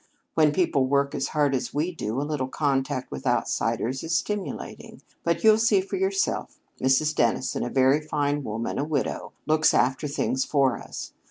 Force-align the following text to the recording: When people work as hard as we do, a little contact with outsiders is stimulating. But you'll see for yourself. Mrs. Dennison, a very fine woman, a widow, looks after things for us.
When 0.33 0.51
people 0.51 0.87
work 0.87 1.13
as 1.13 1.27
hard 1.27 1.53
as 1.53 1.75
we 1.75 1.93
do, 1.93 2.19
a 2.19 2.23
little 2.23 2.47
contact 2.47 3.11
with 3.11 3.27
outsiders 3.27 4.03
is 4.03 4.15
stimulating. 4.15 5.03
But 5.23 5.43
you'll 5.43 5.59
see 5.59 5.79
for 5.79 5.95
yourself. 5.95 6.57
Mrs. 6.81 7.13
Dennison, 7.13 7.61
a 7.63 7.69
very 7.69 8.01
fine 8.01 8.43
woman, 8.43 8.79
a 8.79 8.83
widow, 8.83 9.31
looks 9.45 9.75
after 9.75 10.07
things 10.07 10.43
for 10.43 10.79
us. 10.79 11.13